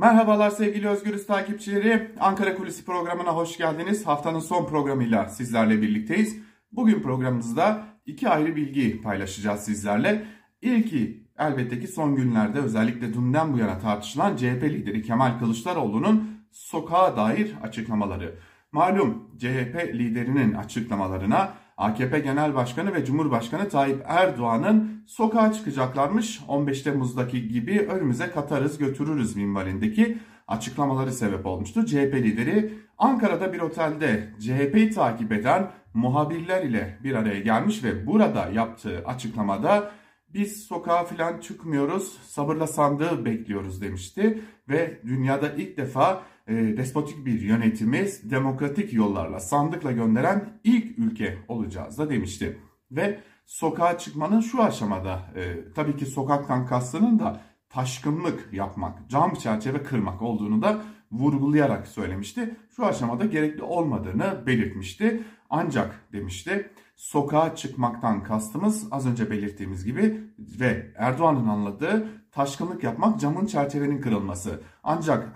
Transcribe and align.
Merhabalar 0.00 0.50
sevgili 0.50 0.88
Özgürüz 0.88 1.26
takipçileri. 1.26 2.12
Ankara 2.20 2.56
Kulisi 2.56 2.84
programına 2.84 3.36
hoş 3.36 3.56
geldiniz. 3.58 4.06
Haftanın 4.06 4.38
son 4.40 4.66
programıyla 4.66 5.28
sizlerle 5.28 5.82
birlikteyiz. 5.82 6.36
Bugün 6.72 7.02
programımızda 7.02 7.84
iki 8.06 8.28
ayrı 8.28 8.56
bilgi 8.56 9.02
paylaşacağız 9.02 9.60
sizlerle. 9.60 10.26
İlki 10.62 11.26
elbette 11.38 11.80
ki 11.80 11.88
son 11.88 12.16
günlerde 12.16 12.58
özellikle 12.58 13.14
dünden 13.14 13.52
bu 13.52 13.58
yana 13.58 13.78
tartışılan 13.78 14.36
CHP 14.36 14.62
lideri 14.62 15.02
Kemal 15.02 15.38
Kılıçdaroğlu'nun 15.38 16.30
sokağa 16.50 17.16
dair 17.16 17.54
açıklamaları. 17.62 18.38
Malum 18.72 19.30
CHP 19.38 19.90
liderinin 19.94 20.54
açıklamalarına 20.54 21.54
AKP 21.80 22.18
Genel 22.18 22.54
Başkanı 22.54 22.94
ve 22.94 23.04
Cumhurbaşkanı 23.04 23.68
Tayyip 23.68 24.02
Erdoğan'ın 24.06 25.02
sokağa 25.06 25.52
çıkacaklarmış 25.52 26.40
15 26.48 26.82
Temmuz'daki 26.82 27.48
gibi 27.48 27.78
önümüze 27.78 28.30
katarız 28.30 28.78
götürürüz 28.78 29.36
minvalindeki 29.36 30.18
açıklamaları 30.48 31.12
sebep 31.12 31.46
olmuştu. 31.46 31.86
CHP 31.86 32.14
lideri 32.14 32.72
Ankara'da 32.98 33.52
bir 33.52 33.60
otelde 33.60 34.28
CHP'yi 34.40 34.90
takip 34.90 35.32
eden 35.32 35.70
muhabirler 35.94 36.62
ile 36.62 36.98
bir 37.04 37.14
araya 37.14 37.40
gelmiş 37.40 37.84
ve 37.84 38.06
burada 38.06 38.48
yaptığı 38.54 39.02
açıklamada 39.06 39.90
biz 40.34 40.62
sokağa 40.62 41.04
falan 41.04 41.40
çıkmıyoruz 41.40 42.18
sabırla 42.22 42.66
sandığı 42.66 43.24
bekliyoruz 43.24 43.82
demişti 43.82 44.42
ve 44.68 45.00
dünyada 45.06 45.52
ilk 45.52 45.76
defa 45.76 46.22
e, 46.48 46.54
despotik 46.54 47.26
bir 47.26 47.40
yönetimiz 47.40 48.30
demokratik 48.30 48.92
yollarla 48.92 49.40
sandıkla 49.40 49.92
gönderen 49.92 50.60
ilk 50.64 50.98
ülke 50.98 51.38
olacağız 51.48 51.98
da 51.98 52.10
demişti. 52.10 52.58
Ve 52.90 53.20
sokağa 53.46 53.98
çıkmanın 53.98 54.40
şu 54.40 54.62
aşamada 54.62 55.20
e, 55.36 55.72
tabii 55.74 55.96
ki 55.96 56.06
sokaktan 56.06 56.66
kastının 56.66 57.18
da 57.18 57.40
taşkınlık 57.68 58.48
yapmak, 58.52 59.10
cam 59.10 59.34
çerçeve 59.34 59.82
kırmak 59.82 60.22
olduğunu 60.22 60.62
da 60.62 60.80
vurgulayarak 61.12 61.88
söylemişti. 61.88 62.56
Şu 62.76 62.86
aşamada 62.86 63.24
gerekli 63.24 63.62
olmadığını 63.62 64.46
belirtmişti. 64.46 65.22
Ancak 65.50 66.00
demişti 66.12 66.70
sokağa 67.00 67.54
çıkmaktan 67.56 68.22
kastımız 68.22 68.88
az 68.90 69.06
önce 69.06 69.30
belirttiğimiz 69.30 69.84
gibi 69.84 70.20
ve 70.38 70.92
Erdoğan'ın 70.96 71.48
anladığı 71.48 72.08
taşkınlık 72.32 72.84
yapmak 72.84 73.20
camın 73.20 73.46
çerçevenin 73.46 74.00
kırılması. 74.00 74.62
Ancak 74.84 75.28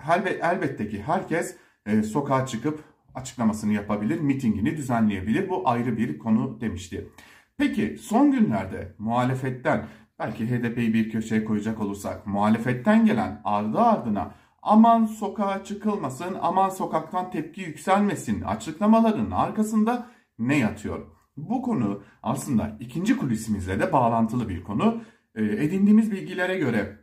elbette 0.42 0.88
ki 0.88 1.02
herkes 1.02 1.56
e, 1.86 2.02
sokağa 2.02 2.46
çıkıp 2.46 2.84
açıklamasını 3.14 3.72
yapabilir, 3.72 4.20
mitingini 4.20 4.76
düzenleyebilir. 4.76 5.48
Bu 5.48 5.68
ayrı 5.68 5.96
bir 5.96 6.18
konu 6.18 6.60
demişti. 6.60 7.08
Peki 7.56 7.98
son 7.98 8.32
günlerde 8.32 8.94
muhalefetten 8.98 9.86
belki 10.18 10.50
HDP'yi 10.50 10.94
bir 10.94 11.10
köşeye 11.10 11.44
koyacak 11.44 11.80
olursak 11.80 12.26
muhalefetten 12.26 13.06
gelen 13.06 13.40
ardı 13.44 13.78
ardına 13.78 14.34
aman 14.62 15.06
sokağa 15.06 15.64
çıkılmasın, 15.64 16.36
aman 16.42 16.68
sokaktan 16.68 17.30
tepki 17.30 17.60
yükselmesin 17.60 18.42
açıklamaların 18.42 19.30
arkasında 19.30 20.06
ne 20.38 20.58
yatıyor? 20.58 21.13
Bu 21.36 21.62
konu 21.62 22.02
aslında 22.22 22.77
ikinci 22.80 23.16
kulisimizle 23.16 23.80
de 23.80 23.92
bağlantılı 23.92 24.48
bir 24.48 24.64
konu. 24.64 25.02
E, 25.34 25.44
edindiğimiz 25.44 26.12
bilgilere 26.12 26.58
göre 26.58 26.98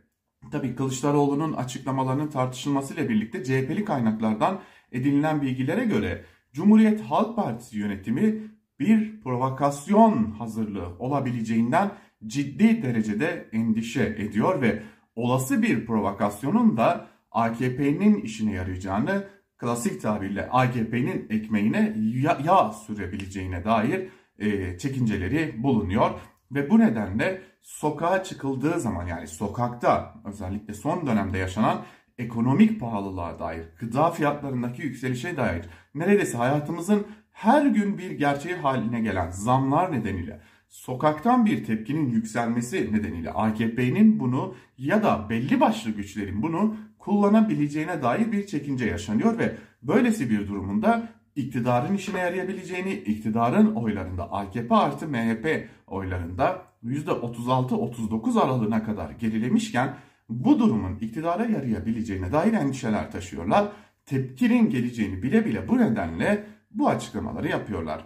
tabii 0.50 0.74
Kılıçdaroğlu'nun 0.74 1.52
açıklamalarının 1.52 2.28
tartışılmasıyla 2.28 3.08
birlikte 3.08 3.44
CHP'li 3.44 3.84
kaynaklardan 3.84 4.60
edinilen 4.92 5.42
bilgilere 5.42 5.84
göre 5.84 6.24
Cumhuriyet 6.52 7.00
Halk 7.00 7.36
Partisi 7.36 7.78
yönetimi 7.78 8.42
bir 8.78 9.20
provokasyon 9.20 10.30
hazırlığı 10.30 10.98
olabileceğinden 10.98 11.90
ciddi 12.26 12.82
derecede 12.82 13.48
endişe 13.52 14.04
ediyor 14.04 14.62
ve 14.62 14.82
olası 15.16 15.62
bir 15.62 15.86
provokasyonun 15.86 16.76
da 16.76 17.06
AKP'nin 17.30 18.20
işine 18.20 18.52
yarayacağını 18.52 19.24
klasik 19.58 20.02
tabirle 20.02 20.48
AKP'nin 20.50 21.26
ekmeğine 21.30 21.96
yağ 22.44 22.72
sürebileceğine 22.72 23.64
dair 23.64 24.08
e, 24.38 24.78
çekinceleri 24.78 25.62
bulunuyor. 25.62 26.10
Ve 26.52 26.70
bu 26.70 26.78
nedenle 26.78 27.42
sokağa 27.62 28.24
çıkıldığı 28.24 28.80
zaman 28.80 29.06
yani 29.06 29.26
sokakta 29.26 30.14
özellikle 30.24 30.74
son 30.74 31.06
dönemde 31.06 31.38
yaşanan 31.38 31.84
ekonomik 32.18 32.80
pahalılığa 32.80 33.38
dair, 33.38 33.64
gıda 33.78 34.10
fiyatlarındaki 34.10 34.82
yükselişe 34.82 35.36
dair 35.36 35.64
neredeyse 35.94 36.38
hayatımızın 36.38 37.06
her 37.30 37.66
gün 37.66 37.98
bir 37.98 38.10
gerçeği 38.10 38.54
haline 38.54 39.00
gelen 39.00 39.30
zamlar 39.30 39.92
nedeniyle 39.92 40.40
sokaktan 40.68 41.46
bir 41.46 41.64
tepkinin 41.64 42.10
yükselmesi 42.10 42.92
nedeniyle 42.92 43.30
AKP'nin 43.30 44.20
bunu 44.20 44.54
ya 44.78 45.02
da 45.02 45.26
belli 45.30 45.60
başlı 45.60 45.90
güçlerin 45.90 46.42
bunu 46.42 46.76
kullanabileceğine 46.98 48.02
dair 48.02 48.32
bir 48.32 48.46
çekince 48.46 48.86
yaşanıyor 48.86 49.38
ve 49.38 49.56
böylesi 49.82 50.30
bir 50.30 50.48
durumunda 50.48 51.08
iktidarın 51.36 51.94
işine 51.94 52.18
yarayabileceğini, 52.18 52.92
iktidarın 52.92 53.74
oylarında 53.74 54.32
AKP 54.32 54.74
artı 54.74 55.08
MHP 55.08 55.68
oylarında 55.86 56.62
%36-39 56.84 58.40
aralığına 58.40 58.84
kadar 58.84 59.10
gerilemişken 59.10 59.96
bu 60.28 60.58
durumun 60.58 60.98
iktidara 60.98 61.44
yarayabileceğine 61.46 62.32
dair 62.32 62.52
endişeler 62.52 63.10
taşıyorlar. 63.10 63.72
Tepkinin 64.06 64.70
geleceğini 64.70 65.22
bile 65.22 65.44
bile 65.44 65.68
bu 65.68 65.78
nedenle 65.78 66.44
bu 66.70 66.88
açıklamaları 66.88 67.48
yapıyorlar. 67.48 68.04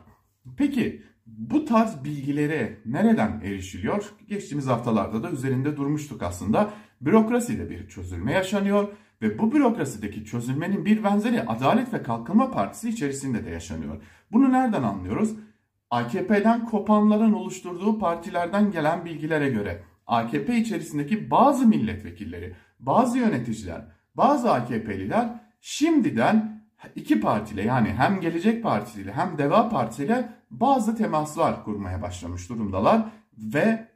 Peki 0.57 1.03
bu 1.27 1.65
tarz 1.65 2.05
bilgilere 2.05 2.79
nereden 2.87 3.41
erişiliyor? 3.45 4.13
Geçtiğimiz 4.29 4.67
haftalarda 4.67 5.23
da 5.23 5.31
üzerinde 5.31 5.77
durmuştuk 5.77 6.23
aslında. 6.23 6.71
Bürokraside 7.01 7.71
bir 7.71 7.89
çözülme 7.89 8.33
yaşanıyor 8.33 8.89
ve 9.23 9.39
bu 9.39 9.53
bürokrasideki 9.53 10.25
çözülmenin 10.25 10.85
bir 10.85 11.05
benzeri 11.05 11.43
Adalet 11.43 11.93
ve 11.93 12.03
Kalkınma 12.03 12.51
Partisi 12.51 12.89
içerisinde 12.89 13.45
de 13.45 13.51
yaşanıyor. 13.51 14.03
Bunu 14.33 14.53
nereden 14.53 14.83
anlıyoruz? 14.83 15.31
AKP'den 15.91 16.65
kopanların 16.65 17.33
oluşturduğu 17.33 17.99
partilerden 17.99 18.71
gelen 18.71 19.05
bilgilere 19.05 19.49
göre 19.49 19.83
AKP 20.07 20.57
içerisindeki 20.57 21.31
bazı 21.31 21.67
milletvekilleri, 21.67 22.55
bazı 22.81 23.19
yöneticiler, 23.19 23.85
bazı 24.15 24.53
AKP'liler 24.53 25.41
şimdiden 25.61 26.66
iki 26.95 27.21
partiyle 27.21 27.63
yani 27.63 27.89
hem 27.89 28.21
Gelecek 28.21 28.63
Partisi 28.63 29.01
ile 29.01 29.13
hem 29.13 29.39
Deva 29.39 29.69
Partisi 29.69 30.05
ile 30.05 30.29
bazı 30.51 30.97
temaslar 30.97 31.65
kurmaya 31.65 32.03
başlamış 32.03 32.49
durumdalar 32.49 33.05
ve 33.39 33.89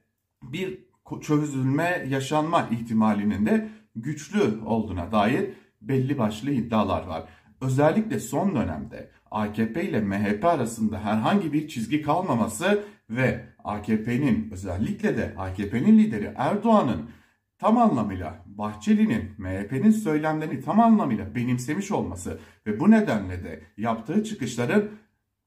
bir 0.43 0.79
çözülme 1.21 2.07
yaşanma 2.09 2.69
ihtimalinin 2.71 3.47
de 3.47 3.69
güçlü 3.97 4.61
olduğuna 4.67 5.13
dair 5.13 5.51
belli 5.83 6.19
başlı 6.19 6.51
iddialar 6.51 7.07
var. 7.07 7.25
Özellikle 7.61 8.21
son 8.21 8.55
dönemde 8.55 9.11
AKP 9.31 9.89
ile 9.89 10.01
MHP 10.01 10.45
arasında 10.45 11.05
herhangi 11.05 11.53
bir 11.53 11.69
çizgi 11.69 12.03
kalmaması 12.03 12.85
ve 13.11 13.45
AKP'nin 13.65 14.51
özellikle 14.53 15.17
de 15.17 15.35
AKP'nin 15.39 15.99
lideri 15.99 16.33
Erdoğan'ın 16.37 17.11
tam 17.61 17.79
anlamıyla 17.79 18.45
Bahçeli'nin 18.47 19.31
MHP'nin 19.39 19.91
söylemlerini 19.91 20.61
tam 20.61 20.81
anlamıyla 20.81 21.35
benimsemiş 21.35 21.91
olması 21.91 22.39
ve 22.67 22.81
bu 22.81 22.91
nedenle 22.91 23.45
de 23.45 23.63
yaptığı 23.77 24.25
çıkışların 24.25 24.91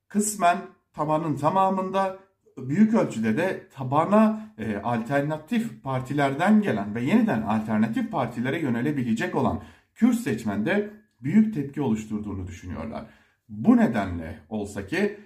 kısmen 0.07 0.57
tabanın 0.93 1.35
tamamında 1.35 2.19
büyük 2.57 2.93
ölçüde 2.93 3.37
de 3.37 3.67
tabana 3.73 4.53
e, 4.57 4.77
alternatif 4.77 5.83
partilerden 5.83 6.61
gelen 6.61 6.95
ve 6.95 7.03
yeniden 7.03 7.41
alternatif 7.41 8.11
partilere 8.11 8.59
yönelebilecek 8.59 9.35
olan 9.35 9.61
Kürt 9.93 10.15
seçmende 10.15 10.89
büyük 11.21 11.53
tepki 11.53 11.81
oluşturduğunu 11.81 12.47
düşünüyorlar. 12.47 13.05
Bu 13.49 13.77
nedenle 13.77 14.39
olsa 14.49 14.87
ki 14.87 15.19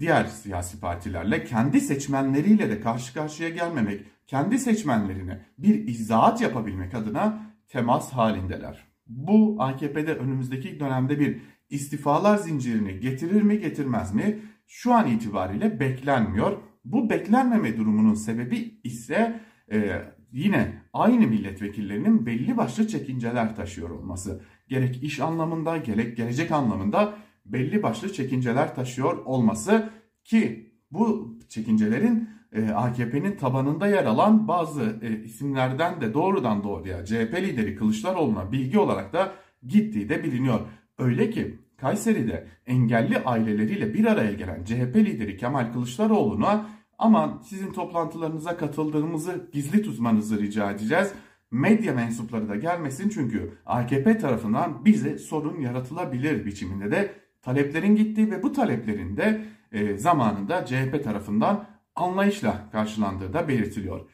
diğer 0.00 0.24
siyasi 0.24 0.80
partilerle 0.80 1.44
kendi 1.44 1.80
seçmenleriyle 1.80 2.70
de 2.70 2.80
karşı 2.80 3.14
karşıya 3.14 3.48
gelmemek, 3.48 4.06
kendi 4.26 4.58
seçmenlerine 4.58 5.40
bir 5.58 5.88
izahat 5.88 6.40
yapabilmek 6.40 6.94
adına 6.94 7.42
temas 7.68 8.12
halindeler. 8.12 8.84
Bu 9.06 9.56
AKP'de 9.58 10.14
önümüzdeki 10.14 10.80
dönemde 10.80 11.20
bir 11.20 11.40
istifalar 11.70 12.36
zincirini 12.36 13.00
getirir 13.00 13.42
mi 13.42 13.60
getirmez 13.60 14.14
mi? 14.14 14.38
şu 14.72 14.92
an 14.94 15.08
itibariyle 15.08 15.80
beklenmiyor. 15.80 16.56
Bu 16.84 17.10
beklenmeme 17.10 17.76
durumunun 17.76 18.14
sebebi 18.14 18.80
ise 18.84 19.40
e, 19.72 20.02
yine 20.32 20.82
aynı 20.92 21.26
milletvekillerinin 21.26 22.26
belli 22.26 22.56
başlı 22.56 22.88
çekinceler 22.88 23.56
taşıyor 23.56 23.90
olması. 23.90 24.42
Gerek 24.68 25.02
iş 25.02 25.20
anlamında 25.20 25.76
gerek 25.76 26.16
gelecek 26.16 26.50
anlamında 26.50 27.14
belli 27.44 27.82
başlı 27.82 28.12
çekinceler 28.12 28.74
taşıyor 28.74 29.16
olması 29.24 29.90
ki 30.24 30.72
bu 30.90 31.36
çekincelerin 31.48 32.28
e, 32.52 32.70
AKP'nin 32.70 33.36
tabanında 33.36 33.86
yer 33.86 34.04
alan 34.04 34.48
bazı 34.48 34.98
e, 35.02 35.24
isimlerden 35.24 36.00
de 36.00 36.14
doğrudan 36.14 36.64
doğruya 36.64 37.04
CHP 37.04 37.34
lideri 37.34 37.76
Kılıçdaroğlu'na 37.76 38.52
bilgi 38.52 38.78
olarak 38.78 39.12
da 39.12 39.32
gittiği 39.66 40.08
de 40.08 40.24
biliniyor. 40.24 40.60
Öyle 40.98 41.30
ki 41.30 41.58
Kayseri'de 41.76 42.46
engelli 42.66 43.18
aileleriyle 43.18 43.94
bir 43.94 44.04
araya 44.04 44.32
gelen 44.32 44.64
CHP 44.64 44.96
lideri 44.96 45.36
Kemal 45.36 45.72
Kılıçdaroğlu'na 45.72 46.66
aman 46.98 47.42
sizin 47.44 47.72
toplantılarınıza 47.72 48.56
katıldığımızı 48.56 49.48
gizli 49.52 49.82
tutmanızı 49.82 50.40
rica 50.40 50.70
edeceğiz. 50.70 51.12
medya 51.50 51.94
mensupları 51.94 52.48
da 52.48 52.56
gelmesin 52.56 53.08
çünkü 53.08 53.52
AKP 53.66 54.18
tarafından 54.18 54.84
bize 54.84 55.18
sorun 55.18 55.60
yaratılabilir 55.60 56.46
biçiminde 56.46 56.90
de 56.90 57.21
taleplerin 57.42 57.96
gittiği 57.96 58.30
ve 58.30 58.42
bu 58.42 58.52
taleplerin 58.52 59.16
de 59.16 59.44
e, 59.72 59.96
zamanında 59.96 60.66
CHP 60.66 61.04
tarafından 61.04 61.66
anlayışla 61.94 62.70
karşılandığı 62.72 63.32
da 63.32 63.48
belirtiliyor. 63.48 64.10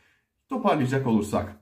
Toparlayacak 0.48 1.06
olursak 1.06 1.56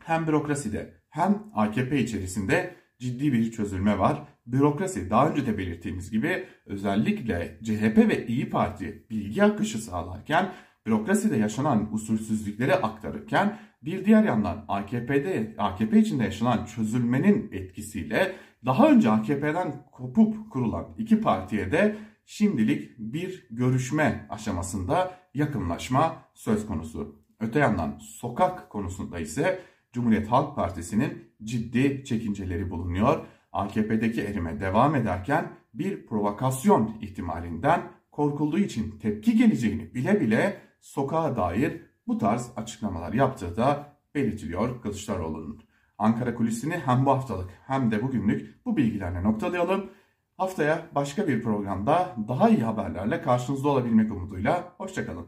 hem 0.00 0.26
bürokraside 0.26 0.94
hem 1.08 1.42
AKP 1.54 1.98
içerisinde 1.98 2.74
ciddi 2.98 3.32
bir 3.32 3.52
çözülme 3.52 3.98
var. 3.98 4.22
Bürokrasi 4.46 5.10
daha 5.10 5.30
önce 5.30 5.46
de 5.46 5.58
belirttiğimiz 5.58 6.10
gibi 6.10 6.46
özellikle 6.66 7.58
CHP 7.62 7.98
ve 8.08 8.26
İyi 8.26 8.50
Parti 8.50 9.06
bilgi 9.10 9.44
akışı 9.44 9.78
sağlarken 9.78 10.52
bürokraside 10.86 11.36
yaşanan 11.36 11.94
usulsüzlükleri 11.94 12.74
aktarırken 12.74 13.58
bir 13.82 14.04
diğer 14.04 14.24
yandan 14.24 14.64
AKP'de 14.68 15.54
AKP 15.58 15.98
içinde 15.98 16.24
yaşanan 16.24 16.64
çözülmenin 16.64 17.50
etkisiyle 17.52 18.34
daha 18.66 18.90
önce 18.90 19.10
AKP'den 19.10 19.86
kopup 19.92 20.50
kurulan 20.50 20.88
iki 20.98 21.20
partiye 21.20 21.72
de 21.72 21.96
şimdilik 22.26 22.98
bir 22.98 23.46
görüşme 23.50 24.26
aşamasında 24.30 25.18
yakınlaşma 25.34 26.16
söz 26.34 26.66
konusu. 26.66 27.22
Öte 27.40 27.58
yandan 27.58 27.98
sokak 27.98 28.70
konusunda 28.70 29.18
ise 29.18 29.62
Cumhuriyet 29.92 30.28
Halk 30.28 30.56
Partisi'nin 30.56 31.32
ciddi 31.42 32.04
çekinceleri 32.04 32.70
bulunuyor. 32.70 33.26
AKP'deki 33.52 34.22
erime 34.22 34.60
devam 34.60 34.94
ederken 34.94 35.52
bir 35.74 36.06
provokasyon 36.06 36.96
ihtimalinden 37.00 37.82
korkulduğu 38.10 38.58
için 38.58 38.98
tepki 38.98 39.36
geleceğini 39.36 39.94
bile 39.94 40.20
bile 40.20 40.60
sokağa 40.80 41.36
dair 41.36 41.82
bu 42.06 42.18
tarz 42.18 42.50
açıklamalar 42.56 43.12
yaptığı 43.12 43.56
da 43.56 43.96
belirtiliyor 44.14 44.82
Kılıçdaroğlu'nun. 44.82 45.62
Ankara 45.98 46.34
kulisini 46.34 46.74
hem 46.86 47.06
bu 47.06 47.10
haftalık 47.10 47.50
hem 47.66 47.90
de 47.90 48.02
bugünlük 48.02 48.64
bu 48.66 48.76
bilgilerle 48.76 49.22
noktalayalım. 49.22 49.90
Haftaya 50.36 50.86
başka 50.94 51.28
bir 51.28 51.42
programda 51.42 52.16
daha 52.28 52.48
iyi 52.48 52.62
haberlerle 52.62 53.22
karşınızda 53.22 53.68
olabilmek 53.68 54.12
umuduyla. 54.12 54.74
Hoşçakalın. 54.78 55.26